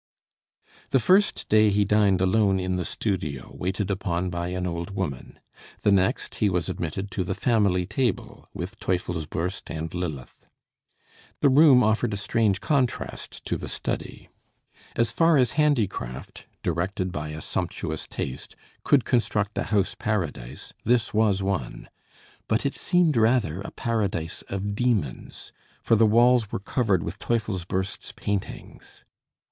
The 0.89 0.99
first 0.99 1.47
day 1.47 1.69
he 1.69 1.85
dined 1.85 2.21
alone 2.21 2.59
in 2.59 2.75
the 2.75 2.85
studio, 2.85 3.55
waited 3.55 3.91
upon 3.91 4.31
by 4.31 4.47
an 4.47 4.65
old 4.65 4.95
woman; 4.95 5.39
the 5.83 5.91
next 5.91 6.33
he 6.41 6.49
was 6.49 6.67
admitted 6.69 7.11
to 7.11 7.23
the 7.23 7.35
family 7.35 7.85
table, 7.85 8.49
with 8.51 8.79
Teufelsbürst 8.79 9.69
and 9.69 9.93
Lilith. 9.93 10.47
The 11.41 11.49
room 11.49 11.83
offered 11.83 12.15
a 12.15 12.17
strange 12.17 12.61
contrast 12.61 13.45
to 13.45 13.57
the 13.57 13.69
study. 13.69 14.29
As 14.95 15.11
far 15.11 15.37
as 15.37 15.51
handicraft, 15.51 16.47
directed 16.63 17.11
by 17.11 17.29
a 17.29 17.39
sumptuous 17.39 18.07
taste, 18.07 18.55
could 18.83 19.05
construct 19.05 19.55
a 19.59 19.65
house 19.65 19.93
paradise, 19.93 20.73
this 20.83 21.13
was 21.13 21.43
one. 21.43 21.89
But 22.47 22.65
it 22.65 22.73
seemed 22.73 23.15
rather 23.17 23.61
a 23.61 23.69
paradise 23.69 24.41
of 24.49 24.73
demons; 24.73 25.51
for 25.83 25.95
the 25.95 26.07
walls 26.07 26.51
were 26.51 26.59
covered 26.59 27.03
with 27.03 27.19
Teufelsbürst's 27.19 28.13
paintings. 28.13 29.05